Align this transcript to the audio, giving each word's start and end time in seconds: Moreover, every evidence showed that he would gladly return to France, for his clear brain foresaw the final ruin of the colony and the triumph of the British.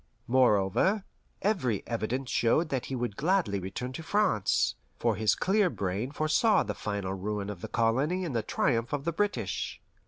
Moreover, 0.25 1.03
every 1.43 1.85
evidence 1.85 2.31
showed 2.31 2.69
that 2.69 2.85
he 2.87 2.95
would 2.95 3.15
gladly 3.15 3.59
return 3.59 3.93
to 3.93 4.01
France, 4.01 4.73
for 4.97 5.15
his 5.15 5.35
clear 5.35 5.69
brain 5.69 6.09
foresaw 6.11 6.63
the 6.63 6.73
final 6.73 7.13
ruin 7.13 7.51
of 7.51 7.61
the 7.61 7.67
colony 7.67 8.25
and 8.25 8.35
the 8.35 8.41
triumph 8.41 8.93
of 8.93 9.05
the 9.05 9.13
British. 9.13 9.79